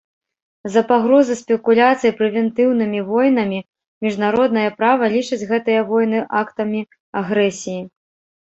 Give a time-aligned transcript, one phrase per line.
[0.69, 3.59] З-за пагрозы спекуляцый прэвентыўнымі войнамі
[4.07, 6.81] міжнароднае права лічыць гэтыя войны актамі
[7.23, 7.79] агрэсіі.